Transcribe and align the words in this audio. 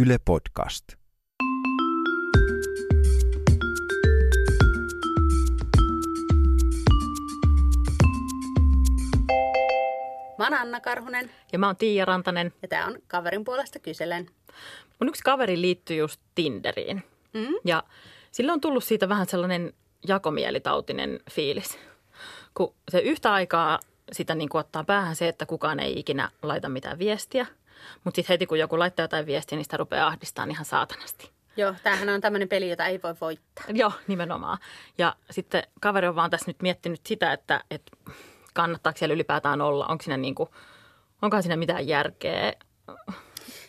Yle 0.00 0.18
Podcast. 0.24 0.84
Mä 10.38 10.44
oon 10.44 10.54
Anna 10.54 10.80
Karhunen 10.80 11.30
Ja 11.52 11.58
mä 11.58 11.66
oon 11.66 11.76
Tiia 11.76 12.04
Rantanen. 12.04 12.52
ja 12.62 12.68
tää 12.68 12.86
on 12.86 12.98
Kaverin 13.06 13.44
puolesta 13.44 13.78
kyselen. 13.78 14.26
Mun 15.00 15.08
yksi 15.08 15.22
kaveri 15.22 15.60
liittyy 15.60 15.96
just 15.96 16.20
Tinderiin. 16.34 17.02
Mm? 17.34 17.54
Ja 17.64 17.82
sillä 18.30 18.52
on 18.52 18.60
tullut 18.60 18.84
siitä 18.84 19.08
vähän 19.08 19.26
sellainen 19.26 19.72
jakomielitautinen 20.08 21.20
fiilis. 21.30 21.78
Kun 22.54 22.74
se 22.90 22.98
yhtä 22.98 23.32
aikaa 23.32 23.78
sitä 24.12 24.34
niin 24.34 24.48
kuin 24.48 24.60
ottaa 24.60 24.84
päähän 24.84 25.16
se, 25.16 25.28
että 25.28 25.46
kukaan 25.46 25.80
ei 25.80 25.98
ikinä 25.98 26.30
laita 26.42 26.68
mitään 26.68 26.98
viestiä. 26.98 27.46
Mutta 28.04 28.16
sitten 28.16 28.34
heti 28.34 28.46
kun 28.46 28.58
joku 28.58 28.78
laittaa 28.78 29.04
jotain 29.04 29.26
viestiä, 29.26 29.56
niin 29.56 29.64
sitä 29.64 29.76
rupeaa 29.76 30.06
ahdistamaan 30.06 30.50
ihan 30.50 30.64
saatanasti. 30.64 31.30
Joo, 31.56 31.74
tämähän 31.82 32.08
on 32.08 32.20
tämmöinen 32.20 32.48
peli, 32.48 32.70
jota 32.70 32.86
ei 32.86 33.00
voi 33.02 33.14
voittaa. 33.20 33.64
Joo, 33.68 33.92
nimenomaan. 34.06 34.58
Ja 34.98 35.16
sitten 35.30 35.62
kaveri 35.80 36.08
on 36.08 36.14
vaan 36.16 36.30
tässä 36.30 36.50
nyt 36.50 36.62
miettinyt 36.62 37.00
sitä, 37.06 37.32
että, 37.32 37.64
että 37.70 37.92
kannattaako 38.54 38.98
siellä 38.98 39.14
ylipäätään 39.14 39.60
olla. 39.60 39.86
Onko 39.86 40.02
siinä 40.02 40.16
niin 40.16 40.34
kuin, 40.34 40.48
onkohan 41.22 41.42
siinä 41.42 41.56
mitään 41.56 41.88
järkeä 41.88 42.52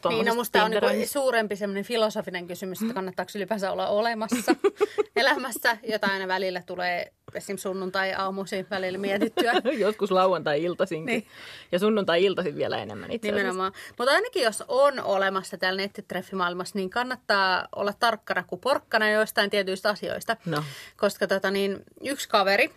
Niin, 0.09 0.25
no 0.25 0.35
musta 0.35 0.63
on 0.63 0.71
niinku 0.71 0.79
Tinderöinnissä? 0.79 1.13
suurempi 1.13 1.55
semmoinen 1.55 1.83
filosofinen 1.83 2.47
kysymys, 2.47 2.81
että 2.81 2.93
kannattaako 2.93 3.31
ylipäänsä 3.35 3.71
olla 3.71 3.87
olemassa 3.87 4.55
elämässä, 5.15 5.77
jota 5.83 6.07
aina 6.07 6.27
välillä 6.27 6.61
tulee 6.65 7.13
esimerkiksi 7.35 7.61
sunnuntai-aamuisin 7.63 8.67
välillä 8.69 8.97
mietittyä. 8.97 9.53
Joskus 9.77 10.11
lauantai-iltaisinkin. 10.11 11.05
Niin. 11.05 11.19
Niin. 11.19 11.31
Ja 11.71 11.79
sunnuntai-iltaisin 11.79 12.55
vielä 12.55 12.77
enemmän 12.77 13.11
itse. 13.11 13.31
Nimenomaan. 13.31 13.71
Mutta 13.97 14.11
ainakin 14.13 14.43
jos 14.43 14.63
on 14.67 14.99
olemassa 15.03 15.57
täällä 15.57 15.81
nettitreffimaailmassa, 15.81 16.77
niin 16.77 16.89
kannattaa 16.89 17.67
olla 17.75 17.93
tarkkana 17.99 18.43
kuin 18.43 18.61
porkkana 18.61 19.09
joistain 19.09 19.49
tietyistä 19.49 19.89
asioista. 19.89 20.37
No. 20.45 20.63
Koska 20.97 21.27
tota, 21.27 21.51
niin, 21.51 21.83
yksi 22.03 22.29
kaveri 22.29 22.71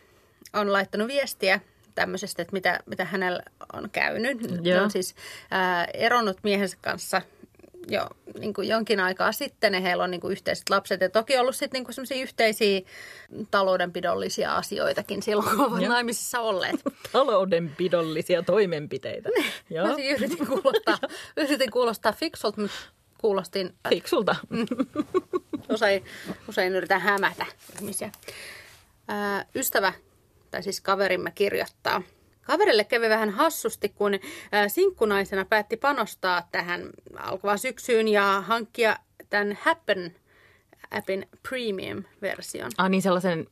on 0.53 0.73
laittanut 0.73 1.09
viestiä 1.09 1.61
tämmöisestä, 1.95 2.43
että 2.43 2.53
mitä, 2.53 2.81
mitä 2.87 3.05
hänellä 3.05 3.43
on 3.73 3.91
käynyt. 3.91 4.41
Ne 4.41 4.71
Joo. 4.71 4.83
on 4.83 4.91
siis 4.91 5.15
ää, 5.51 5.85
eronnut 5.85 6.39
miehensä 6.43 6.77
kanssa 6.81 7.23
jo 7.89 8.07
niin 8.39 8.55
kuin 8.55 8.69
jonkin 8.69 9.01
aikaa 9.01 9.33
sitten 9.33 9.75
ja 9.75 9.81
heillä 9.81 10.05
on 10.05 10.11
niin 10.11 10.21
kuin 10.21 10.33
yhteiset 10.33 10.71
lapset. 10.71 11.01
Ja 11.01 11.11
toki 11.11 11.39
ollut 11.39 11.57
sitten 11.57 11.83
niin 11.83 11.95
semmoisia 11.95 12.23
yhteisiä 12.23 12.81
taloudenpidollisia 13.51 14.57
asioitakin 14.57 15.23
silloin, 15.23 15.57
kun 15.57 15.61
ovat 15.61 15.89
naimisissa 15.89 16.41
olleet. 16.41 16.77
Taloudenpidollisia 17.13 18.43
toimenpiteitä. 18.43 19.29
Joo. 19.71 19.87
Mä 19.87 19.95
siis 19.95 20.21
yritin 20.21 20.47
kuulostaa, 20.47 20.99
yritin 21.37 21.71
kuulostaa 21.71 22.13
fiksulta, 22.13 22.61
mutta 22.61 22.77
kuulostin, 23.19 23.75
Fiksulta. 23.89 24.37
usein, 25.73 26.05
usein 26.49 26.77
yritän 26.77 27.01
hämätä 27.01 27.47
ihmisiä. 27.81 28.13
Ää, 29.09 29.45
ystävä, 29.55 29.93
tai 30.53 30.63
siis 30.63 30.81
kaverimme 30.81 31.33
kirjoittaa. 31.35 32.03
Kaverille 32.43 32.85
kävi 32.85 33.09
vähän 33.09 33.31
hassusti, 33.31 33.89
kun 33.89 34.13
sinkkunaisena 34.69 35.45
päätti 35.45 35.77
panostaa 35.77 36.49
tähän 36.53 36.91
alkavaan 37.17 37.59
syksyyn 37.59 38.09
ja 38.09 38.41
hankkia 38.47 38.97
tämän 39.31 39.59
Happen 39.63 40.15
appin 40.91 41.29
premium-version. 41.49 42.71
Ah, 42.79 42.91
niin 42.91 43.03
sellaisen 43.03 43.47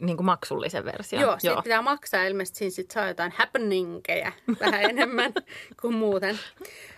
niin 0.00 0.16
kuin 0.16 0.26
maksullisen 0.26 0.84
version. 0.84 1.22
Joo, 1.22 1.36
siitä 1.38 1.62
pitää 1.62 1.82
maksaa. 1.82 2.24
Ilmeisesti 2.24 2.58
siinä 2.58 2.70
sit 2.70 2.90
saa 2.90 3.08
jotain 3.08 3.32
happeningeja 3.36 4.32
vähän 4.60 4.82
enemmän 4.82 5.32
kuin 5.80 5.94
muuten. 5.94 6.38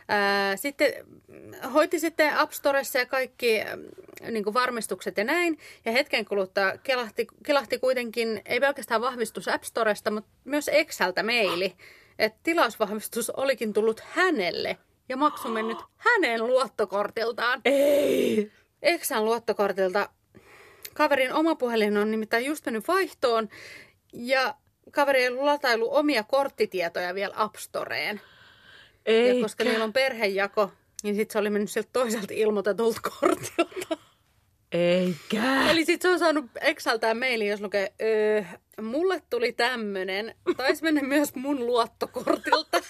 Ää, 0.09 0.57
Sitten 0.57 0.93
hoiti 1.75 1.99
sitten 1.99 2.37
App 2.37 2.53
Storessa 2.53 2.99
ja 2.99 3.07
kaikki 3.07 3.61
äm, 3.63 3.81
niin 4.31 4.45
kuin 4.45 4.55
varmistukset 4.55 5.17
ja 5.17 5.25
näin. 5.25 5.59
Ja 5.85 5.93
hetken 5.93 6.25
kuluttua 6.25 6.73
kelahti, 6.83 7.27
kelahti 7.47 7.79
kuitenkin, 7.79 8.43
ei 8.45 8.61
pelkästään 8.61 9.01
vahvistus 9.01 9.49
App 9.49 9.65
Storesta, 9.65 10.11
mutta 10.11 10.31
myös 10.45 10.71
Exceltä 10.73 11.23
maili, 11.23 11.75
että 12.19 12.41
tilausvahvistus 12.43 13.31
olikin 13.31 13.73
tullut 13.73 14.01
hänelle 14.01 14.77
ja 15.09 15.17
maksu 15.17 15.49
mennyt 15.49 15.79
hänen 15.97 16.47
luottokortiltaan. 16.47 17.61
Ei! 17.65 18.53
Exan 18.83 19.25
luottokortilta. 19.25 20.09
Kaverin 20.97 21.33
oma 21.33 21.55
puhelin 21.55 21.97
on 21.97 22.11
nimittäin 22.11 22.45
just 22.45 22.67
mennyt 22.67 22.89
vaihtoon 22.89 23.49
ja 24.12 24.55
kaveri 24.91 25.23
ei 25.23 25.31
latailu 25.31 25.95
omia 25.95 26.23
korttitietoja 26.23 27.15
vielä 27.15 27.34
App 27.37 27.57
Storeen. 27.57 28.21
Ei. 29.06 29.37
Ja 29.37 29.43
koska 29.43 29.65
niillä 29.65 29.85
on 29.85 29.93
perhejako, 29.93 30.73
niin 31.03 31.15
sitten 31.15 31.33
se 31.33 31.39
oli 31.39 31.51
mennyt 31.51 31.71
sieltä 31.71 31.89
toiselta 31.93 32.35
ilmoitetulta 32.35 33.01
kortilta. 33.21 33.99
Eikä. 34.73 35.71
Eli 35.71 35.85
sitten 35.85 36.11
se 36.11 36.12
on 36.12 36.19
saanut 36.19 36.45
Exaltään 36.61 37.19
mailin, 37.19 37.49
jos 37.49 37.61
lukee, 37.61 37.93
öö, 38.03 38.43
mulle 38.83 39.23
tuli 39.31 39.53
tämmönen. 39.53 40.35
Taisi 40.56 40.83
mennä 40.83 41.03
myös 41.03 41.35
mun 41.35 41.67
luottokortilta. 41.67 42.81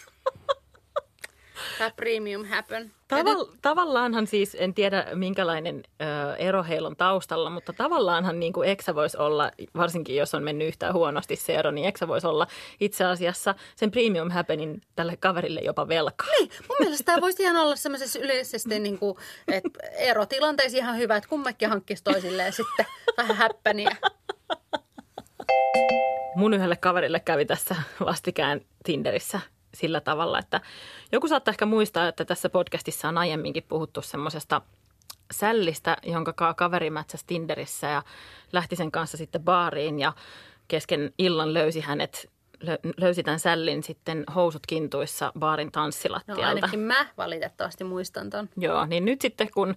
Tämä 1.79 1.91
premium 1.97 2.45
happen. 2.45 2.93
Ja 3.11 3.17
nyt- 3.23 3.27
Taval- 3.39 3.57
tavallaanhan 3.63 4.27
siis, 4.27 4.57
en 4.61 4.75
tiedä 4.75 5.07
minkälainen 5.15 5.83
ö, 6.03 6.37
ero 6.37 6.63
heillä 6.63 6.89
on 6.89 6.97
taustalla, 6.97 7.51
mutta 7.51 7.73
tavallaanhan 7.73 8.41
niin 8.41 8.53
kuin 8.53 8.69
Eksä 8.69 8.95
voisi 8.95 9.17
olla, 9.19 9.51
varsinkin 9.77 10.17
jos 10.17 10.35
on 10.35 10.43
mennyt 10.43 10.69
yhtään 10.69 10.95
huonosti 10.95 11.37
se 11.37 11.55
ero, 11.55 11.71
niin 11.71 11.87
Eksä 11.89 12.09
voisi 12.09 12.27
olla 12.27 12.47
itse 12.81 13.05
asiassa 13.05 13.55
sen 13.77 13.91
premium 13.91 14.31
happenin 14.31 14.81
tälle 14.97 15.17
kaverille 15.17 15.61
jopa 15.61 15.89
velkaa. 15.89 16.27
Niin, 16.39 16.51
mun 16.69 16.77
mielestä 16.81 17.05
tämä 17.05 17.21
voisi 17.21 17.43
ihan 17.43 17.57
olla 17.57 17.77
semmoisessa 17.77 18.19
yleisesti, 18.19 18.79
niin 18.79 18.99
kuin, 18.99 19.17
että 19.53 19.71
erotilanteissa 19.99 20.79
ihan 20.79 20.97
hyvä, 20.99 21.17
että 21.17 21.29
kummakin 21.29 21.69
hankkisi 21.69 22.05
toisilleen 22.05 22.53
sitten 22.53 22.87
vähän 23.17 23.37
häppäniä. 23.37 23.97
Mun 26.37 26.55
yhdelle 26.55 26.77
kaverille 26.77 27.21
kävi 27.21 27.45
tässä 27.45 27.77
vastikään 28.01 28.61
Tinderissä 28.85 29.41
sillä 29.77 30.01
tavalla, 30.01 30.39
että 30.39 30.61
joku 31.13 31.29
saattaa 31.29 31.53
ehkä 31.53 31.67
muistaa, 31.67 32.09
että 32.09 32.25
tässä 32.25 32.49
podcastissa 32.49 33.09
on 33.09 33.19
aiemminkin 33.19 33.63
puhuttu 33.69 34.03
semmoisesta 34.03 34.63
sällistä, 35.31 35.97
jonka 36.03 36.33
ka- 36.33 36.55
kaveri 36.55 36.91
Tinderissä 37.27 37.87
ja 37.87 38.03
lähti 38.53 38.77
sen 38.77 38.93
kanssa 38.93 39.17
sitten 39.17 39.43
baariin 39.43 40.01
ja 40.01 40.13
kesken 40.69 41.13
illan 41.19 41.55
löysi 41.55 41.81
hänet, 41.81 42.31
löysi 43.01 43.23
tämän 43.23 43.41
sällin 43.41 43.83
sitten 43.83 44.25
housut 44.35 44.67
kintuissa 44.67 45.33
baarin 45.39 45.67
No 45.67 45.71
tanssilattialta. 45.71 46.47
ainakin 46.47 46.81
mä 46.81 47.07
valitettavasti 47.17 47.85
muistan 47.85 48.31
ton. 48.31 48.49
Joo, 48.57 48.87
niin 48.87 49.05
nyt 49.05 49.21
sitten 49.21 49.49
kun 49.55 49.77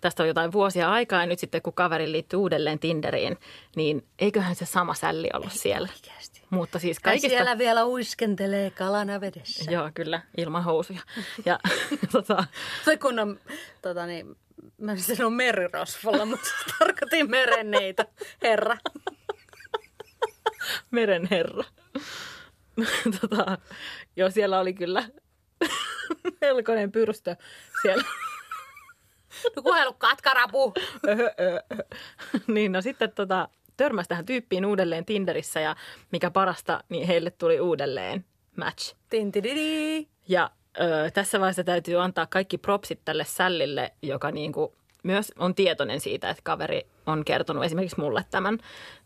tästä 0.00 0.22
on 0.22 0.28
jotain 0.28 0.52
vuosia 0.52 0.90
aikaa 0.90 1.20
ja 1.20 1.26
nyt 1.26 1.38
sitten 1.38 1.62
kun 1.62 1.72
kaveri 1.72 2.12
liittyy 2.12 2.38
uudelleen 2.38 2.78
Tinderiin, 2.78 3.36
niin 3.76 4.06
eiköhän 4.18 4.54
se 4.54 4.66
sama 4.66 4.94
sälli 4.94 5.28
ollut 5.34 5.52
siellä. 5.52 5.88
Oikeasti. 5.96 6.42
Mutta 6.50 6.78
siis 6.78 7.00
Kai 7.00 7.12
kaikista... 7.12 7.28
siellä 7.28 7.58
vielä 7.58 7.86
uiskentelee 7.86 8.70
kalana 8.70 9.20
vedessä. 9.20 9.70
Joo, 9.70 9.90
kyllä, 9.94 10.20
ilman 10.36 10.64
housuja. 10.64 11.00
Ja 11.44 11.58
tota, 12.12 12.44
Se 12.84 12.96
kun 12.96 13.18
on, 13.18 13.40
tota 13.82 14.06
niin, 14.06 14.36
mä 14.78 14.92
en 14.92 15.00
sano 15.00 15.30
merirosvolla, 15.30 16.24
mutta 16.26 16.48
tarkoitin 16.78 17.30
merenneitä, 17.30 18.06
herra. 18.42 18.76
merenherra. 20.90 21.64
tota, 23.20 23.58
joo, 24.16 24.30
siellä 24.30 24.60
oli 24.60 24.74
kyllä 24.74 25.04
melkoinen 26.40 26.92
pyrstö 26.92 27.36
siellä. 27.82 28.04
No 29.56 29.62
kuhelu 29.62 29.92
katkarapu. 29.92 30.74
niin 32.46 32.72
no 32.72 32.82
sitten 32.82 33.12
tota, 33.12 33.48
törmäsi 33.76 34.08
tähän 34.08 34.26
tyyppiin 34.26 34.66
uudelleen 34.66 35.04
Tinderissä 35.04 35.60
ja 35.60 35.76
mikä 36.12 36.30
parasta, 36.30 36.84
niin 36.88 37.06
heille 37.06 37.30
tuli 37.30 37.60
uudelleen 37.60 38.24
match. 38.56 38.96
Tintididi. 39.10 40.08
Ja 40.28 40.50
ö, 40.80 41.10
tässä 41.10 41.40
vaiheessa 41.40 41.64
täytyy 41.64 42.02
antaa 42.02 42.26
kaikki 42.26 42.58
propsit 42.58 43.00
tälle 43.04 43.24
sällille, 43.24 43.92
joka 44.02 44.30
niin 44.30 44.52
kuin 44.52 44.72
myös 45.02 45.32
on 45.38 45.54
tietoinen 45.54 46.00
siitä, 46.00 46.30
että 46.30 46.42
kaveri 46.44 46.86
on 47.06 47.24
kertonut 47.24 47.64
esimerkiksi 47.64 48.00
mulle 48.00 48.24
tämän, 48.30 48.58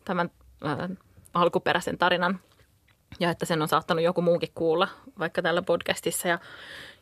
tämän 0.04 0.30
ö, 0.62 0.94
alkuperäisen 1.34 1.98
tarinan. 1.98 2.40
Ja 3.20 3.30
että 3.30 3.46
sen 3.46 3.62
on 3.62 3.68
saattanut 3.68 4.04
joku 4.04 4.22
muukin 4.22 4.52
kuulla, 4.54 4.88
vaikka 5.18 5.42
tällä 5.42 5.62
podcastissa. 5.62 6.28
Ja, 6.28 6.38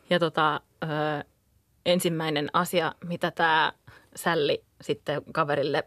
ja 0.09 0.19
tota, 0.19 0.61
ö, 0.83 0.87
ensimmäinen 1.85 2.49
asia, 2.53 2.95
mitä 3.05 3.31
tämä 3.31 3.73
sälli 4.15 4.63
sitten 4.81 5.21
kaverille 5.33 5.83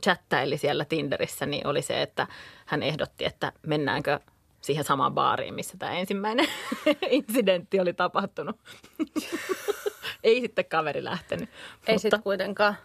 chattaili 0.00 0.58
siellä 0.58 0.84
Tinderissä, 0.84 1.46
niin 1.46 1.66
oli 1.66 1.82
se, 1.82 2.02
että 2.02 2.26
hän 2.66 2.82
ehdotti, 2.82 3.24
että 3.24 3.52
mennäänkö 3.66 4.20
siihen 4.60 4.84
samaan 4.84 5.14
baariin, 5.14 5.54
missä 5.54 5.76
tämä 5.78 5.92
ensimmäinen 5.92 6.46
incidentti 7.10 7.80
oli 7.80 7.92
tapahtunut. 7.92 8.56
Ei 10.24 10.40
sitten 10.40 10.64
kaveri 10.64 11.04
lähtenyt. 11.04 11.48
Ei 11.48 11.94
mutta, 11.94 11.98
sitten 11.98 12.22
kuitenkaan. 12.22 12.76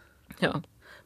Joo. 0.42 0.54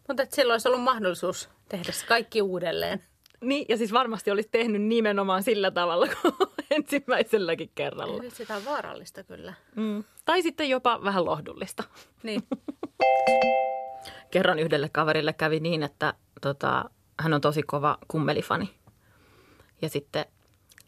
Mutta 0.08 0.26
silloin 0.30 0.54
olisi 0.54 0.68
ollut 0.68 0.84
mahdollisuus 0.84 1.50
tehdä 1.70 1.92
se 1.92 2.06
kaikki 2.06 2.42
uudelleen. 2.42 3.04
Niin, 3.42 3.66
ja 3.70 3.78
siis 3.78 3.94
varmasti 3.94 4.32
olisi 4.32 4.50
tehnyt 4.52 4.82
nimenomaan 4.82 5.44
sillä 5.44 5.72
tavalla 5.72 6.08
kuin 6.22 6.34
ensimmäiselläkin 6.72 7.72
kerralla. 7.76 8.22
Nyt 8.22 8.36
sitä 8.36 8.56
on 8.56 8.66
vaarallista 8.66 9.24
kyllä. 9.24 9.54
Mm. 9.76 10.04
Tai 10.26 10.42
sitten 10.42 10.70
jopa 10.70 11.04
vähän 11.04 11.26
lohdullista. 11.26 11.84
Niin. 12.24 12.44
Kerran 14.32 14.60
yhdelle 14.60 14.90
kaverille 14.90 15.34
kävi 15.34 15.60
niin, 15.60 15.84
että 15.84 16.14
tota, 16.42 16.90
hän 17.20 17.34
on 17.34 17.42
tosi 17.42 17.64
kova 17.64 17.98
kummelifani. 18.08 18.70
Ja 19.82 19.90
sitten 19.90 20.26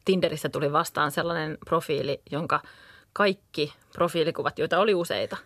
Tinderissä 0.05 0.49
tuli 0.49 0.71
vastaan 0.71 1.11
sellainen 1.11 1.57
profiili, 1.65 2.21
jonka 2.31 2.61
kaikki 3.13 3.73
profiilikuvat, 3.93 4.59
joita 4.59 4.79
oli 4.79 4.93
useita, 4.93 5.37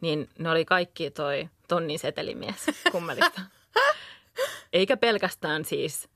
niin 0.00 0.28
ne 0.38 0.50
oli 0.50 0.64
kaikki 0.64 1.10
toi 1.10 1.48
tonnin 1.68 1.98
setelimies 1.98 2.66
kummelista. 2.92 3.40
Eikä 4.72 4.96
pelkästään 4.96 5.64
siis 5.64 6.08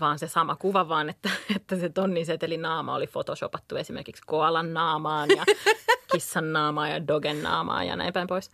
vaan 0.00 0.18
se 0.18 0.28
sama 0.28 0.56
kuva, 0.56 0.88
vaan 0.88 1.10
että, 1.10 1.30
että 1.56 1.76
se 1.76 1.88
tonnin 1.88 2.26
seteli 2.26 2.56
naama 2.56 2.94
oli 2.94 3.06
photoshopattu 3.06 3.76
esimerkiksi 3.76 4.22
koalan 4.26 4.74
naamaan 4.74 5.28
ja 5.36 5.44
kissan 6.12 6.52
naamaan 6.52 6.90
ja 6.90 7.08
dogen 7.08 7.42
naamaan 7.42 7.86
ja 7.86 7.96
näin 7.96 8.12
päin 8.12 8.26
pois. 8.26 8.50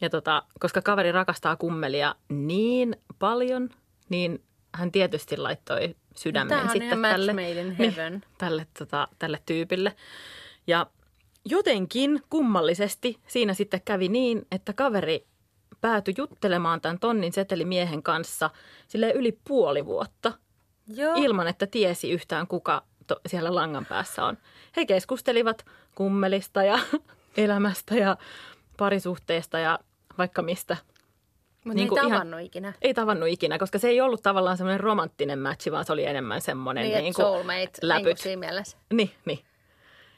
Ja 0.00 0.10
tota, 0.10 0.42
koska 0.60 0.82
kaveri 0.82 1.12
rakastaa 1.12 1.56
kummelia 1.56 2.14
niin 2.28 2.96
paljon, 3.18 3.70
niin 4.08 4.44
hän 4.74 4.92
tietysti 4.92 5.36
laittoi 5.36 5.96
sydämen 6.16 6.48
Tämähän 6.48 6.72
sitten 6.72 7.02
tälle, 7.02 7.32
niin, 7.78 8.22
tälle, 8.38 8.66
tota, 8.78 9.08
tälle 9.18 9.42
tyypille. 9.46 9.96
Ja 10.66 10.86
jotenkin 11.44 12.22
kummallisesti 12.30 13.20
siinä 13.26 13.54
sitten 13.54 13.80
kävi 13.84 14.08
niin, 14.08 14.46
että 14.50 14.72
kaveri 14.72 15.26
päätyi 15.80 16.14
juttelemaan 16.18 16.80
tämän 16.80 16.98
tonnin 16.98 17.32
setelimiehen 17.32 18.02
kanssa 18.02 18.50
sille 18.88 19.10
yli 19.10 19.38
puoli 19.48 19.86
vuotta 19.86 20.32
Joo. 20.88 21.14
ilman, 21.16 21.46
että 21.48 21.66
tiesi 21.66 22.10
yhtään 22.10 22.46
kuka 22.46 22.82
to, 23.06 23.16
siellä 23.26 23.54
langan 23.54 23.86
päässä 23.86 24.24
on. 24.24 24.38
He 24.76 24.86
keskustelivat 24.86 25.64
kummelista 25.94 26.62
ja 26.64 26.78
elämästä 27.36 27.94
ja 27.94 28.16
parisuhteesta 28.76 29.58
ja 29.58 29.78
vaikka 30.18 30.42
mistä. 30.42 30.76
Mutta 31.64 31.76
niin 31.76 31.88
niin 31.88 31.98
ei 31.98 32.06
ihan- 32.06 32.10
tavannut 32.12 32.40
ikinä. 32.40 32.72
Ei 32.82 32.94
tavannut 32.94 33.28
ikinä, 33.28 33.58
koska 33.58 33.78
se 33.78 33.88
ei 33.88 34.00
ollut 34.00 34.22
tavallaan 34.22 34.56
semmoinen 34.56 34.80
romanttinen 34.80 35.38
matchi, 35.38 35.72
vaan 35.72 35.84
se 35.84 35.92
oli 35.92 36.04
enemmän 36.06 36.40
semmoinen 36.40 36.82
Niin, 36.84 36.96
niin 36.96 37.06
että 37.06 37.16
kuin 37.22 37.26
soulmate 37.26 37.58
niin 37.58 37.70
läpyt. 37.82 38.18
siinä 38.18 38.40
mielessä. 38.40 38.76
Niin, 38.92 39.10
niin. 39.24 39.38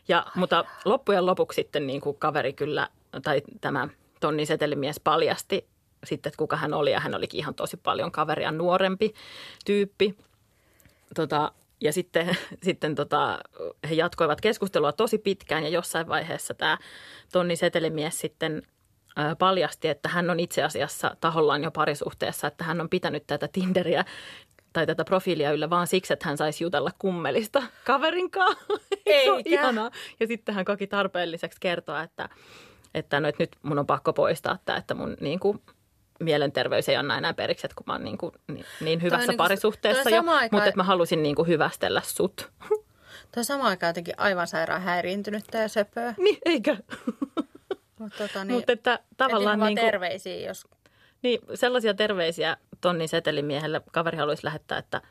Ja, 0.09 0.27
mutta 0.35 0.65
loppujen 0.85 1.27
lopuksi 1.27 1.57
sitten 1.57 1.87
niin 1.87 2.01
kuin 2.01 2.17
kaveri 2.19 2.53
kyllä, 2.53 2.89
tai 3.23 3.43
tämä 3.61 3.89
Tonni 4.21 4.47
Setelimies 4.47 5.01
paljasti 5.01 5.67
sitten, 6.05 6.31
että 6.31 6.39
kuka 6.39 6.57
hän 6.57 6.75
oli. 6.75 6.91
Ja 6.91 7.01
hän 7.01 7.15
olikin 7.15 7.39
ihan 7.41 7.55
tosi 7.55 7.77
paljon 7.77 8.13
kaveria 8.13 8.53
nuorempi 8.53 9.15
tyyppi. 9.65 10.17
Tota, 11.15 11.53
ja 11.81 11.93
sitten, 11.93 12.37
sitten 12.67 12.95
tota, 12.95 13.39
he 13.89 13.95
jatkoivat 13.95 14.41
keskustelua 14.41 14.93
tosi 14.93 15.19
pitkään 15.19 15.63
ja 15.63 15.69
jossain 15.69 16.09
vaiheessa 16.09 16.55
tämä 16.55 16.79
Tonni 17.33 17.57
Setelimies 17.57 18.21
sitten 18.21 18.63
paljasti, 19.39 19.89
että 19.89 20.09
hän 20.09 20.31
on 20.31 20.41
itse 20.41 20.63
asiassa 20.63 21.17
tahollaan 21.21 21.65
jo 21.65 21.71
parisuhteessa, 21.71 22.47
että 22.47 22.65
hän 22.65 22.81
on 22.81 22.89
pitänyt 22.89 23.27
tätä 23.27 23.49
Tinderiä 23.49 24.05
tai 24.73 24.87
tätä 24.87 25.05
profiilia 25.05 25.53
yllä 25.53 25.71
vaan 25.71 25.87
siksi, 25.87 26.13
että 26.13 26.29
hän 26.29 26.37
saisi 26.37 26.65
jutella 26.65 26.91
kummelista 26.99 27.63
kaverin 27.85 28.31
kanssa. 28.31 28.67
Se 29.25 29.31
on 29.33 29.39
Eikä. 29.39 29.51
ihanaa. 29.51 29.91
Ja 30.21 30.27
sitten 30.27 30.55
hän 30.55 30.65
koki 30.65 30.87
tarpeelliseksi 30.87 31.59
kertoa, 31.61 32.03
että, 32.03 32.29
että, 32.95 33.21
no, 33.21 33.29
että 33.29 33.43
nyt 33.43 33.57
mun 33.63 33.79
on 33.79 33.87
pakko 33.87 34.13
poistaa 34.13 34.59
tämä, 34.65 34.79
että 34.79 34.95
mun 34.95 35.17
niin 35.21 35.41
kuin, 35.41 35.63
mielenterveys 36.19 36.89
ei 36.89 36.97
anna 36.97 37.19
enää 37.19 37.35
periksi, 37.35 37.67
että 37.67 37.75
kun 37.75 37.85
mä 37.87 37.93
oon 37.93 38.05
niin, 38.05 38.19
kuin, 38.19 38.33
niin, 38.49 38.65
niin 38.81 39.03
hyvässä 39.03 39.27
niinku- 39.27 39.43
parisuhteessa 39.43 40.03
toi 40.03 40.13
jo, 40.13 40.19
samaan 40.19 40.39
aikaan- 40.39 40.57
mutta 40.59 40.69
että 40.69 40.77
mä 40.77 40.85
halusin 40.85 41.23
niin 41.23 41.35
kuin 41.35 41.49
hyvästellä 41.49 42.03
sut. 42.05 42.51
Tuo 43.35 43.45
sama 43.45 43.69
aika 43.69 43.87
jotenkin 43.87 44.15
aivan 44.17 44.47
sairaan 44.47 44.83
häiriintynyttä 44.83 45.59
ja 45.59 45.69
söpöä. 45.69 46.15
niin, 46.19 46.39
eikä? 46.45 46.77
Mutta 47.99 48.19
tota, 48.19 48.39
Niin, 48.45 48.49
niin, 48.49 48.57
mutta 48.59 48.73
että 48.73 48.99
tavallaan 49.17 49.61
niin 49.61 49.77
kuin, 49.77 49.87
terveisiä, 49.87 50.47
jos 50.49 50.67
niin, 51.23 51.41
sellaisia 51.55 51.95
terveisiä 51.95 52.57
tonnin 52.81 53.09
setelimiehelle 53.09 53.81
kaveri 53.93 54.19
haluaisi 54.19 54.45
lähettää, 54.45 54.79
että 54.79 55.03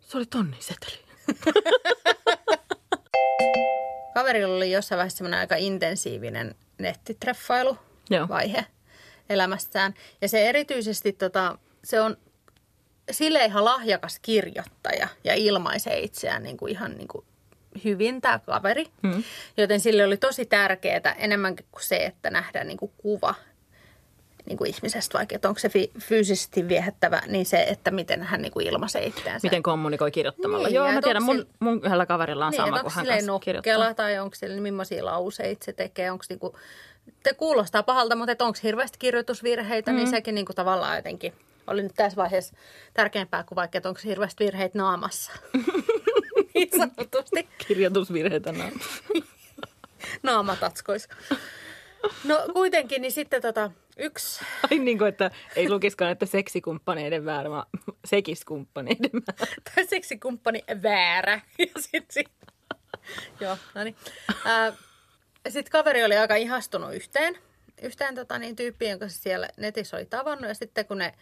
se 0.00 0.16
oli 0.18 0.26
tonnin 0.26 0.60
seteli. 0.62 0.98
kaverilla 4.14 4.56
oli 4.56 4.72
jossain 4.72 4.96
vaiheessa 4.96 5.16
semmoinen 5.16 5.40
aika 5.40 5.56
intensiivinen 5.56 6.54
nettitreffailu 6.78 7.78
vaihe 8.28 8.66
elämästään. 9.30 9.94
Ja 10.20 10.28
se 10.28 10.48
erityisesti, 10.48 11.12
tota, 11.12 11.58
se 11.84 12.00
on 12.00 12.16
sille 13.10 13.44
ihan 13.44 13.64
lahjakas 13.64 14.18
kirjoittaja 14.22 15.08
ja 15.24 15.34
ilmaisee 15.34 15.98
itseään 16.00 16.42
niin 16.42 16.56
kuin 16.56 16.72
ihan 16.72 16.92
niin 16.92 17.08
kuin 17.08 17.24
hyvin 17.84 18.20
tämä 18.20 18.38
kaveri. 18.38 18.86
Hmm. 19.02 19.22
Joten 19.56 19.80
sille 19.80 20.04
oli 20.04 20.16
tosi 20.16 20.46
tärkeää 20.46 21.14
enemmänkin 21.18 21.66
kuin 21.70 21.82
se, 21.82 21.96
että 21.96 22.30
nähdään 22.30 22.66
niin 22.66 22.78
kuin 22.78 22.92
kuva 22.96 23.34
niin 24.46 24.58
kuin 24.58 24.68
ihmisestä, 24.68 25.18
vaikka 25.18 25.34
että 25.34 25.48
onko 25.48 25.58
se 25.58 25.68
fi- 25.68 25.90
fyysisesti 26.00 26.68
viehättävä, 26.68 27.22
niin 27.26 27.46
se, 27.46 27.62
että 27.62 27.90
miten 27.90 28.22
hän 28.22 28.42
niin 28.42 28.52
kuin 28.52 28.66
ilmaisee 28.66 29.06
itseänsä. 29.06 29.46
Miten 29.46 29.62
kommunikoi 29.62 30.10
kirjoittamalla. 30.10 30.68
Niin, 30.68 30.74
Joo, 30.74 30.92
mä 30.92 31.00
tiedän, 31.02 31.22
mun, 31.22 31.46
mun 31.60 31.80
yhdellä 31.84 32.06
kaverilla 32.06 32.46
on 32.46 32.50
Niin, 32.50 32.56
sama, 32.56 32.70
kun 32.70 32.78
onko 32.78 32.90
hän 32.90 33.06
kanssa 33.06 33.26
nokkela 33.26 33.62
kirjoittaa. 33.62 33.94
tai 33.94 34.18
onko 34.18 34.34
sillä, 34.34 34.60
millaisia 34.60 35.04
lauseita 35.04 35.64
se 35.64 35.72
tekee, 35.72 36.10
onko 36.10 36.24
niinku, 36.28 36.58
te 37.22 37.34
kuulostaa 37.34 37.82
pahalta, 37.82 38.16
mutta 38.16 38.44
onko 38.44 38.58
hirveästi 38.62 38.98
kirjoitusvirheitä, 38.98 39.90
mm. 39.90 39.96
niin 39.96 40.10
sekin 40.10 40.34
niinku 40.34 40.52
tavallaan 40.52 40.96
jotenkin 40.96 41.32
oli 41.66 41.82
nyt 41.82 41.92
tässä 41.96 42.16
vaiheessa 42.16 42.56
tärkeämpää 42.94 43.44
kuin 43.44 43.56
vaikka, 43.56 43.78
että 43.78 43.88
onko 43.88 44.00
hirveästi 44.04 44.44
virheitä 44.44 44.78
naamassa. 44.78 45.32
niin 46.54 46.68
sanotusti 46.76 47.48
Kirjoitusvirheitä 47.68 48.52
nämä. 48.52 48.70
naamatatskoissa. 50.22 51.08
No 52.24 52.44
kuitenkin, 52.52 53.02
niin 53.02 53.12
sitten 53.12 53.42
tota, 53.42 53.70
yksi, 53.96 54.44
Ai 54.70 54.78
niin 54.78 54.98
kuin, 54.98 55.08
että 55.08 55.30
ei 55.56 55.70
lukiskaan, 55.70 56.10
että 56.12 56.26
seksikumppaneiden 56.26 57.24
määrä, 57.24 57.50
vaan 57.50 57.66
sekiskumppaneiden 58.04 59.10
määrä. 59.26 59.52
tai 59.74 59.86
seksikumppani 59.86 60.64
väärä. 60.82 61.40
Ja 61.58 61.66
sitten 61.78 62.06
sit, 62.10 62.30
joo, 63.40 63.56
no 63.74 63.84
niin. 63.84 63.96
Sitten 65.50 65.72
kaveri 65.72 66.04
oli 66.04 66.16
aika 66.16 66.34
ihastunut 66.34 66.94
yhteen, 66.94 67.38
yhteen 67.82 68.14
tota, 68.14 68.38
niin, 68.38 68.56
tyyppiin, 68.56 68.90
jonka 68.90 69.08
se 69.08 69.18
siellä 69.18 69.48
netissä 69.56 69.96
oli 69.96 70.06
tavannut. 70.06 70.48
Ja 70.48 70.54
sitten 70.54 70.86
kun 70.86 70.98
ne 70.98 71.14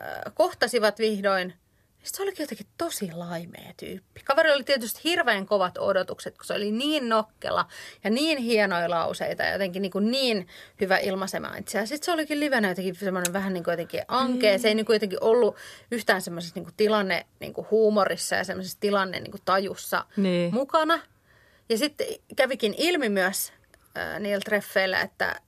ää, 0.00 0.22
kohtasivat 0.34 0.98
vihdoin, 0.98 1.48
niin 1.48 2.10
se 2.14 2.22
olikin 2.22 2.42
jotenkin 2.44 2.66
tosi 2.78 3.10
laimea 3.12 3.72
tyyppi. 3.76 4.20
Kaveri 4.24 4.52
oli 4.52 4.64
tietysti 4.64 5.00
hirveän 5.04 5.46
kovat 5.46 5.78
odotukset, 5.78 6.36
kun 6.36 6.44
se 6.44 6.54
oli 6.54 6.70
niin 6.70 7.08
nokkela 7.08 7.66
ja 8.04 8.10
niin 8.10 8.38
hienoja 8.38 8.90
lauseita 8.90 9.42
ja 9.42 9.52
jotenkin 9.52 9.82
niin, 9.82 9.92
kuin 9.92 10.10
niin 10.10 10.46
hyvä 10.80 10.98
ilmaisemaan 10.98 11.58
itseään. 11.58 11.86
Sitten 11.86 12.04
se 12.04 12.12
olikin 12.12 12.40
livenä 12.40 12.68
jotenkin 12.68 12.94
semmoinen 12.94 13.32
vähän 13.32 13.52
niin 13.52 13.64
kuin 13.64 13.72
jotenkin 13.72 14.02
ankea. 14.08 14.58
Se 14.58 14.68
ei 14.68 14.74
niin 14.74 14.86
kuin 14.86 14.94
jotenkin 14.94 15.18
ollut 15.22 15.56
yhtään 15.90 16.22
semmoisessa 16.22 16.54
niin 16.54 16.64
kuin 16.64 16.74
tilanne 16.76 17.26
niin 17.40 17.52
kuin 17.52 17.66
huumorissa 17.70 18.36
ja 18.36 18.44
semmoisessa 18.44 18.80
tilanne 18.80 19.20
niin 19.20 19.30
kuin 19.30 19.42
tajussa 19.44 20.04
Niin. 20.16 20.54
mukana. 20.54 21.00
Ja 21.72 21.78
sitten 21.78 22.06
kävikin 22.36 22.74
ilmi 22.78 23.08
myös 23.08 23.52
äh, 23.98 24.20
niillä 24.20 24.40
treffeillä, 24.40 25.00
että 25.00 25.40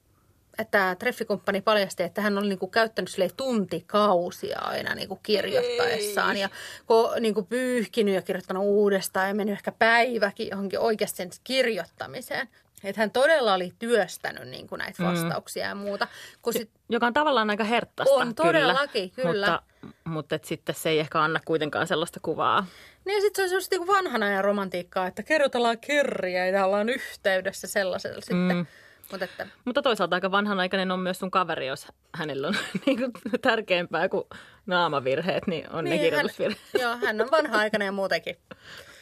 että 0.59 0.97
treffikumppani 0.99 1.61
paljasti, 1.61 2.03
että 2.03 2.21
hän 2.21 2.39
oli 2.39 2.49
niinku 2.49 2.67
käyttänyt 2.67 3.11
silleen 3.11 3.31
tuntikausia 3.37 4.59
aina 4.59 4.95
niinku 4.95 5.17
kirjoittaessaan. 5.23 6.37
Ja 6.37 6.49
ko, 6.87 7.15
niinku 7.21 7.43
pyyhkinyt 7.43 8.15
ja 8.15 8.23
kirjoittanut 8.23 8.65
uudestaan 8.65 9.29
ja 9.29 9.35
mennyt 9.35 9.53
ehkä 9.53 9.73
päiväkin 9.73 10.49
johonkin 10.51 10.79
oikeasti 10.79 11.17
sen 11.17 11.31
kirjoittamiseen. 11.45 12.49
Että 12.85 13.01
hän 13.01 13.11
todella 13.11 13.55
oli 13.55 13.73
työstänyt 13.79 14.49
niinku 14.49 14.77
näitä 14.77 15.03
vastauksia 15.03 15.69
ja 15.69 15.75
muuta. 15.75 16.09
Kun 16.43 16.53
sit, 16.53 16.71
Joka 16.89 17.07
on 17.07 17.13
tavallaan 17.13 17.51
aika 17.51 17.65
herttaista. 17.65 18.15
On 18.15 18.35
todellakin, 18.35 19.11
kyllä. 19.11 19.51
Mutta, 19.51 19.63
mutta 20.05 20.35
et 20.35 20.45
sitten 20.45 20.75
se 20.75 20.91
ei 20.91 20.99
ehkä 20.99 21.23
anna 21.23 21.41
kuitenkaan 21.45 21.87
sellaista 21.87 22.21
kuvaa. 22.23 22.67
niin 23.05 23.23
sitten 23.23 23.37
se 23.37 23.43
on 23.43 23.49
semmoista 23.49 23.77
niinku 23.77 23.93
vanhan 23.93 24.23
ajan 24.23 24.45
romantiikkaa, 24.45 25.07
että 25.07 25.23
kerrotellaan 25.23 25.79
kirjeitä 25.79 26.59
ja 26.59 26.67
ollaan 26.67 26.89
yhteydessä 26.89 27.67
sellaisella 27.67 28.21
sitten. 28.21 28.57
Mm. 28.57 28.67
Mutta 29.11 29.25
että 29.25 29.47
Mutta 29.65 29.83
toisaalta 29.83 30.17
aika 30.17 30.31
vanhanaikainen 30.31 30.91
on 30.91 31.01
myös 31.01 31.19
sun 31.19 31.31
kaveri, 31.31 31.67
jos 31.67 31.87
hänellä 32.15 32.49
on 32.49 32.55
niin 32.87 32.99
kuin 32.99 33.13
tärkeämpää 33.43 34.09
kuin 34.09 34.25
naamavirheet, 34.67 35.47
niin 35.47 35.71
on 35.71 35.85
niin, 35.85 35.97
ne 35.97 36.03
kirjoitusvirheet. 36.03 36.61
Hän, 36.73 36.83
joo, 36.83 36.97
hän 36.97 37.21
on 37.21 37.31
vanha-aikainen 37.31 37.87
ja 37.87 37.93
muutenkin. 37.93 38.37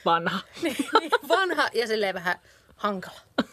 Vanha. 0.05 0.39
Niin, 0.63 0.77
niin, 1.01 1.11
vanha 1.29 1.69
ja 1.75 1.87
silleen 1.87 2.15
vähän 2.15 2.39
hankala. 2.83 3.21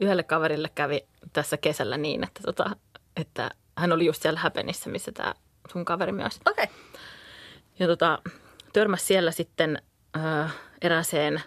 Yhdelle 0.00 0.22
kaverille 0.22 0.70
kävi 0.74 1.06
tässä 1.32 1.56
kesällä 1.56 1.96
niin, 1.96 2.24
että, 2.24 2.40
tota, 2.44 2.76
että 3.16 3.50
hän 3.78 3.92
oli 3.92 4.06
just 4.06 4.22
siellä 4.22 4.40
Häpenissä, 4.40 4.90
missä 4.90 5.12
tämä 5.12 5.34
sun 5.72 5.84
kaveri 5.84 6.12
myös. 6.12 6.40
Okei. 6.46 6.64
Okay. 6.64 6.76
Ja 7.78 7.86
tota, 7.86 8.18
törmäsi 8.72 9.06
siellä 9.06 9.30
sitten 9.30 9.82
ö, 10.16 10.20
erääseen 10.82 11.42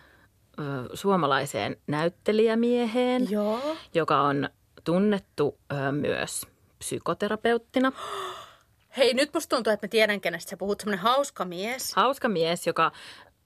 ö, 0.60 0.64
suomalaiseen 0.94 1.78
näyttelijämieheen, 1.88 3.32
Joo. 3.32 3.76
joka 3.94 4.22
on 4.22 4.50
tunnettu 4.84 5.60
ö, 5.72 5.92
myös 5.92 6.48
psykoterapeuttina. 6.80 7.92
Hei, 8.98 9.14
nyt 9.14 9.34
musta 9.34 9.56
tuntuu, 9.56 9.74
että 9.74 9.88
mä 9.88 9.90
tiedän, 9.90 10.22
kenestä 10.22 10.50
sä 10.50 10.58
puhut. 10.58 10.80
Semmoinen 10.80 11.04
hauska 11.04 11.46
mies. 11.46 11.94
Hauska 11.96 12.30
mies, 12.30 12.68
joka, 12.68 12.92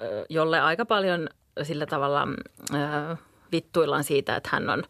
ö, 0.02 0.26
jolle 0.30 0.60
aika 0.60 0.86
paljon 0.86 1.30
sillä 1.64 1.86
tavalla 1.86 2.28
ö, 2.74 3.16
vittuillaan 3.52 4.04
siitä, 4.04 4.36
että 4.36 4.50
hän 4.52 4.70
on 4.70 4.84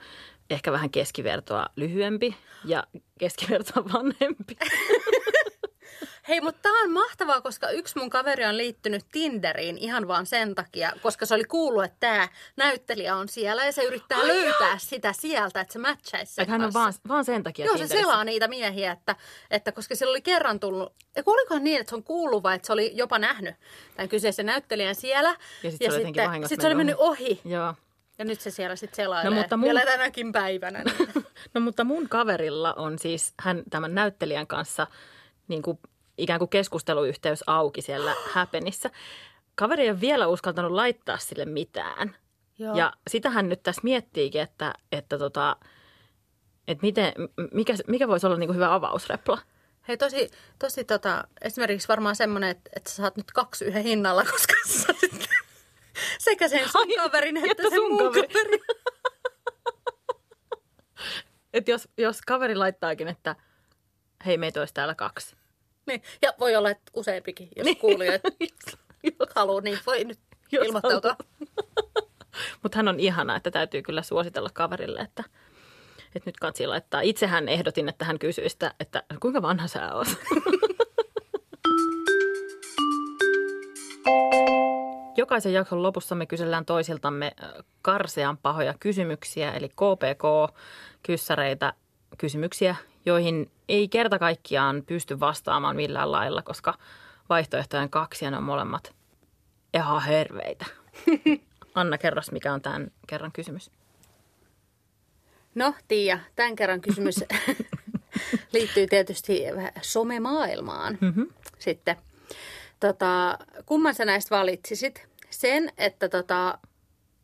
ehkä 0.50 0.71
vähän 0.71 0.89
keskivertoa 0.89 1.65
lyhyempi 1.75 2.36
ja 2.65 2.83
keskivertoa 3.19 3.83
vanhempi. 3.93 4.57
Hei, 6.27 6.41
mutta 6.41 6.62
tämä 6.62 6.81
on 6.84 6.91
mahtavaa, 6.91 7.41
koska 7.41 7.69
yksi 7.69 8.00
mun 8.00 8.10
kaveri 8.10 8.46
on 8.46 8.57
liittynyt 8.57 9.05
Tinderiin 9.12 9.77
ihan 9.77 10.07
vaan 10.07 10.25
sen 10.25 10.55
takia, 10.55 10.91
koska 11.01 11.25
se 11.25 11.34
oli 11.36 11.43
kuullut, 11.43 11.84
että 11.84 11.98
tämä 12.00 12.27
näyttelijä 12.55 13.15
on 13.15 13.27
siellä 13.29 13.65
ja 13.65 13.72
se 13.72 13.84
yrittää 13.84 14.17
Ai 14.17 14.27
löytää 14.27 14.69
joo. 14.69 14.77
sitä 14.79 15.13
sieltä, 15.13 15.62
että 15.62 15.74
se 15.74 15.79
matchaisi 15.79 16.34
sen 16.34 16.43
Että 16.43 16.51
hän 16.51 16.62
on 16.62 16.74
vaan, 16.74 16.93
vaan 17.07 17.25
sen 17.25 17.43
takia 17.43 17.65
Joo, 17.65 17.74
se 17.77 17.79
Tinderissä. 17.84 18.10
selaa 18.10 18.24
niitä 18.24 18.48
miehiä, 18.48 18.91
että, 18.91 19.15
että 19.51 19.72
koska 19.72 19.96
sillä 19.96 20.10
oli 20.10 20.22
kerran 20.22 20.60
tullut, 20.60 20.93
ja 21.15 21.24
olikohan 21.25 21.63
niin, 21.63 21.79
että 21.79 21.89
se 21.89 21.96
on 21.96 22.03
kuullut 22.03 22.43
vai 22.43 22.55
että 22.55 22.65
se 22.65 22.74
oli 22.74 22.91
jopa 22.93 23.19
nähnyt 23.19 23.55
tämän 23.96 24.10
kyseisen 24.10 24.46
näyttelijän 24.46 24.96
siellä. 24.96 25.36
Ja 25.63 25.72
sit 25.72 25.81
se 25.81 25.89
oli 25.89 25.98
jotenkin 25.98 26.24
vahingossa 26.24 26.50
sit 26.50 26.62
se 26.62 26.67
oli 26.67 26.75
mennyt 26.75 26.98
mennyt 26.98 27.12
ohi. 27.12 27.41
Joo. 27.46 27.74
Ja 28.19 28.25
nyt 28.25 28.41
se 28.41 28.51
siellä 28.51 28.75
sitten 28.75 28.96
selailee. 28.96 29.31
No, 29.31 29.38
mutta 29.38 29.57
mun- 29.57 29.63
Vielä 29.63 29.86
tänäkin 29.86 30.31
päivänä. 30.31 30.84
Niin. 30.84 31.10
No 31.53 31.62
mutta 31.62 31.84
mun 31.84 32.10
kaverilla 32.10 32.74
on 32.74 33.00
siis 33.00 33.34
hän 33.39 33.63
tämän 33.69 33.96
näyttelijän 33.96 34.48
kanssa 34.48 34.88
niin 35.48 35.62
kuin, 35.62 35.79
ikään 36.17 36.39
kuin 36.39 36.50
keskusteluyhteys 36.50 37.43
auki 37.47 37.81
siellä 37.81 38.15
Häpenissä. 38.33 38.89
Kaveri 39.55 39.83
ei 39.83 39.89
ole 39.89 40.01
vielä 40.01 40.27
uskaltanut 40.27 40.71
laittaa 40.71 41.17
sille 41.17 41.45
mitään. 41.45 42.15
Joo. 42.59 42.75
Ja 42.75 42.93
sitä 43.09 43.29
hän 43.29 43.50
nyt 43.50 43.63
tässä 43.63 43.81
miettiikin, 43.83 44.41
että, 44.41 44.74
että, 44.91 45.17
tota, 45.17 45.55
että 46.67 46.81
miten, 46.81 47.13
mikä, 47.53 47.74
mikä 47.88 48.07
voisi 48.07 48.27
olla 48.27 48.38
niin 48.38 48.47
kuin 48.47 48.55
hyvä 48.55 48.74
avausrepla. 48.74 49.41
Hei, 49.88 49.97
tosi, 49.97 50.31
tosi 50.59 50.83
tota, 50.83 51.27
esimerkiksi 51.41 51.88
varmaan 51.88 52.15
semmoinen, 52.15 52.50
että, 52.50 52.69
että 52.75 52.89
sä 52.89 52.95
saat 52.95 53.17
nyt 53.17 53.31
kaksi 53.31 53.65
yhden 53.65 53.83
hinnalla, 53.83 54.24
koska 54.31 54.53
sä 54.67 54.79
saat 54.79 54.97
sekä 56.19 56.47
sen 56.47 56.69
sun 56.69 56.81
Ai, 56.81 56.95
kaverin 56.95 57.38
että, 57.38 57.51
että 57.51 57.63
sen 57.63 57.71
sun 57.71 57.97
kaveri. 57.97 58.27
kaverin. 58.27 58.59
Että 61.53 61.71
jos, 61.71 61.89
jos 61.97 62.21
kaveri 62.21 62.55
laittaakin, 62.55 63.07
että 63.07 63.36
hei 64.25 64.38
meitä 64.38 64.59
olisi 64.59 64.74
täällä 64.74 64.95
kaksi. 64.95 65.36
Niin. 65.88 66.01
Ja 66.22 66.34
voi 66.39 66.56
olla, 66.56 66.70
että 66.70 66.91
useampikin, 66.94 67.50
jos 67.56 67.65
niin. 67.65 67.77
kuulijoita 67.77 68.29
haluaa, 69.36 69.62
niin 69.62 69.79
voi 69.86 70.03
nyt 70.03 70.20
Jos 70.51 70.65
ilmoittautua. 70.65 71.15
Mutta 72.63 72.75
hän 72.75 72.88
on 72.88 73.00
ihana, 73.00 73.36
että 73.36 73.51
täytyy 73.51 73.82
kyllä 73.82 74.01
suositella 74.01 74.50
kaverille, 74.53 75.00
että, 75.00 75.24
että 76.15 76.29
nyt 76.29 76.38
kansi 76.38 76.67
laittaa. 76.67 77.01
Itsehän 77.01 77.50
ehdotin, 77.50 77.89
että 77.89 78.06
hän 78.06 78.20
kysyisi 78.20 78.50
sitä, 78.50 78.74
että 78.79 79.03
kuinka 79.20 79.41
vanha 79.41 79.67
sä 79.67 79.96
oot? 79.96 80.08
Jokaisen 85.17 85.53
jakson 85.53 85.84
lopussa 85.84 86.15
me 86.15 86.25
kysellään 86.25 86.65
toisiltamme 86.65 87.32
äh, 87.44 87.50
karsean 87.82 88.38
pahoja 88.38 88.74
kysymyksiä, 88.79 89.51
eli 89.51 89.70
KPK-kyssäreitä, 89.70 91.74
kysymyksiä, 92.17 92.75
joihin 93.07 93.51
ei 93.69 93.87
kerta 93.87 94.19
kaikkiaan 94.19 94.83
pysty 94.87 95.19
vastaamaan 95.19 95.75
millään 95.75 96.11
lailla, 96.11 96.41
koska 96.41 96.77
vaihtoehtojen 97.29 97.89
kaksi 97.89 98.25
ja 98.25 98.31
ne 98.31 98.37
on 98.37 98.43
molemmat 98.43 98.95
ihan 99.73 100.03
herveitä. 100.03 100.65
Anna, 101.75 101.97
kerros, 101.97 102.31
mikä 102.31 102.53
on 102.53 102.61
tämän 102.61 102.91
kerran 103.07 103.31
kysymys. 103.31 103.71
No, 105.55 105.73
Tiia, 105.87 106.19
tämän 106.35 106.55
kerran 106.55 106.81
kysymys 106.81 107.23
liittyy 108.53 108.87
tietysti 108.87 109.43
vähän 109.55 109.71
somemaailmaan. 109.81 110.97
Mm-hmm. 111.01 111.27
Sitten, 111.59 111.95
tota, 112.79 113.37
kumman 113.65 113.95
sä 113.95 114.05
näistä 114.05 114.35
valitsisit? 114.35 115.07
Sen, 115.29 115.71
että, 115.77 116.09
tota, 116.09 116.57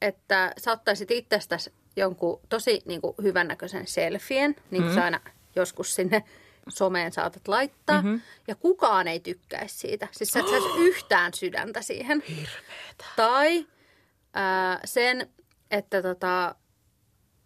että 0.01 0.53
sä 0.57 0.71
ottaisit 0.71 1.11
itsestäsi 1.11 1.73
jonkun 1.95 2.39
tosi 2.49 2.81
niin 2.85 3.01
kuin, 3.01 3.15
hyvännäköisen 3.23 3.87
selfien, 3.87 4.51
niin 4.51 4.63
kuin 4.69 4.81
mm-hmm. 4.81 4.95
sä 4.95 5.03
aina 5.03 5.19
joskus 5.55 5.95
sinne 5.95 6.23
someen 6.69 7.11
saatat 7.11 7.47
laittaa, 7.47 8.01
mm-hmm. 8.01 8.21
ja 8.47 8.55
kukaan 8.55 9.07
ei 9.07 9.19
tykkäisi 9.19 9.77
siitä. 9.77 10.07
Siis 10.11 10.29
sä 10.29 10.39
et 10.39 10.47
saisi 10.47 10.67
yhtään 10.87 11.33
sydäntä 11.33 11.81
siihen. 11.81 12.23
Hirveetä. 12.29 13.05
Tai 13.15 13.65
ää, 14.33 14.79
sen, 14.85 15.29
että 15.71 16.01
tota, 16.01 16.55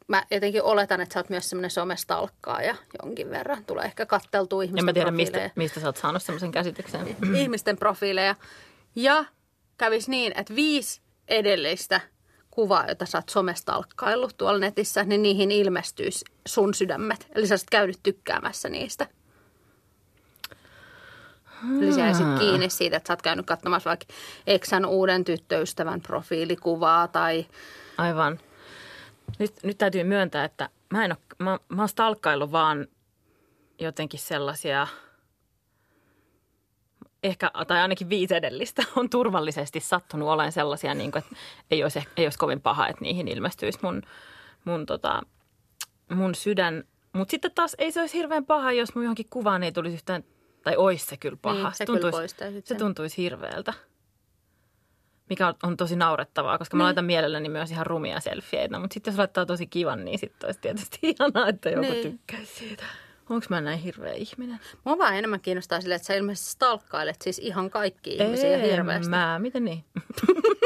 mä 0.08 0.24
jotenkin 0.32 0.64
oletan, 0.64 1.02
että 1.02 1.14
sä 1.14 1.20
oot 1.20 1.30
myös 1.30 1.50
semmoinen 1.50 1.72
somestalkkaaja 1.72 2.76
jonkin 3.04 3.30
verran. 3.30 3.66
Tulee 3.66 3.86
ehkä 3.86 4.06
katteltua 4.06 4.64
ihmisten 4.64 4.82
En 4.82 4.86
mä 4.86 4.94
tiedä, 4.94 5.12
profiileja. 5.12 5.44
mistä, 5.44 5.60
mistä 5.60 5.80
sä 5.80 5.88
oot 5.88 5.98
saanut 5.98 6.24
semmoisen 6.24 6.52
käsityksen. 6.52 7.16
ihmisten 7.36 7.78
profiileja. 7.78 8.36
Ja 8.96 9.26
kävis 9.78 10.08
niin, 10.08 10.34
että 10.36 10.56
viisi 10.56 11.02
edellistä 11.28 12.02
kuvaa, 12.58 12.88
jota 12.88 13.06
sä 13.06 13.18
oot 13.18 13.30
somestalkkaillut 13.30 14.38
tuolla 14.38 14.60
netissä, 14.60 15.04
niin 15.04 15.22
niihin 15.22 15.52
ilmestyisi 15.52 16.26
sun 16.48 16.74
sydämet. 16.74 17.28
Eli 17.36 17.48
sä 17.48 17.54
olisit 17.54 17.70
käynyt 17.70 18.00
tykkäämässä 18.04 18.70
niistä. 18.70 19.08
Eli 21.82 21.94
sä 21.94 22.00
jäisit 22.00 22.28
kiinni 22.40 22.70
siitä, 22.70 22.98
että 22.98 23.08
sä 23.08 23.14
oot 23.14 23.22
käynyt 23.22 23.46
katsomassa 23.46 23.88
vaikka 23.88 24.06
Eksän 24.48 24.86
uuden 24.86 25.26
tyttöystävän 25.26 26.02
profiilikuvaa 26.02 27.08
tai 27.08 27.46
Aivan. 27.98 28.40
Nyt, 29.40 29.54
nyt 29.64 29.78
täytyy 29.78 30.04
myöntää, 30.04 30.46
että 30.46 30.70
mä 30.90 31.06
en 31.06 31.12
ole, 31.12 31.20
mä, 31.40 31.60
mä 31.70 31.82
oon 31.82 31.90
stalkkaillut 31.90 32.52
vaan 32.52 32.88
jotenkin 33.80 34.20
sellaisia, 34.20 34.88
ehkä, 37.24 37.52
tai 37.68 37.80
ainakin 37.80 38.10
viisi 38.10 38.36
edellistä 38.36 38.84
on 38.96 39.10
turvallisesti 39.10 39.80
sattunut 39.80 40.30
olemaan 40.30 40.52
sellaisia, 40.52 40.94
niin 40.94 41.12
kuin, 41.12 41.24
että 41.24 41.36
ei 41.72 41.84
olisi, 41.84 42.00
ei 42.18 42.26
olisi 42.26 42.38
kovin 42.38 42.62
paha, 42.62 42.88
että 42.88 43.02
niihin 43.02 43.28
ilmestyisi 43.28 43.80
mun, 43.82 44.02
mun, 44.66 44.86
tota, 44.86 45.22
mun 46.12 46.36
sydän. 46.36 46.84
Mutta 47.14 47.32
sitten 47.32 47.52
taas 47.56 47.76
ei 47.80 47.92
se 47.92 48.00
olisi 48.02 48.18
hirveän 48.18 48.46
paha, 48.46 48.72
jos 48.72 48.96
mun 48.96 49.04
johonkin 49.04 49.28
kuvaan 49.30 49.64
ei 49.64 49.72
tulisi 49.72 49.96
yhtään, 49.96 50.24
tai 50.64 50.76
olisi 50.78 51.06
se 51.06 51.18
kyllä 51.18 51.38
paha. 51.42 51.64
Niin, 51.64 51.74
se 51.74 51.86
tuntuisi, 51.86 52.36
kyllä 52.36 52.62
se 52.64 52.76
tuntuisi 52.76 53.18
hirveältä. 53.18 53.74
Mikä 55.30 55.48
on, 55.48 55.54
on 55.64 55.78
tosi 55.78 55.96
naurettavaa, 55.96 56.58
koska 56.58 56.78
mä 56.78 56.84
laitan 56.84 57.06
mielelläni 57.06 57.50
myös 57.50 57.72
ihan 57.72 57.86
rumia 57.86 58.20
selfieitä. 58.20 58.80
Mutta 58.80 58.94
sitten 58.94 59.12
jos 59.12 59.18
laittaa 59.18 59.46
tosi 59.46 59.68
kivan, 59.68 60.06
niin 60.06 60.20
sitten 60.20 60.48
olisi 60.48 60.60
tietysti 60.60 61.00
ihanaa, 61.20 61.48
että 61.50 61.70
joku 61.70 61.82
Niin. 61.82 62.12
tykkäisi 62.12 62.56
siitä. 62.56 62.84
Onko 63.30 63.46
mä 63.50 63.62
näin 63.62 63.80
hirveä 63.80 64.14
ihminen? 64.14 64.60
Mua 64.84 64.98
vaan 64.98 65.18
enemmän 65.18 65.40
kiinnostaa 65.40 65.82
sille, 65.82 65.96
että 65.96 66.06
sä 66.06 66.14
ilmeisesti 66.14 66.52
stalkkailet 66.52 67.22
siis 67.22 67.40
ihan 67.40 67.70
kaikki 67.70 68.16
ihmisiä 68.16 68.58
hirveästi. 68.58 69.10
mä. 69.10 69.40
Miten 69.40 69.66
niin? 69.66 69.84